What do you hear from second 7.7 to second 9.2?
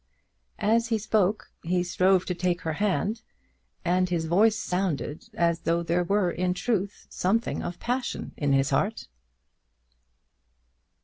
passion in his heart.